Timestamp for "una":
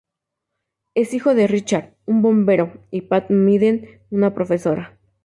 4.09-4.33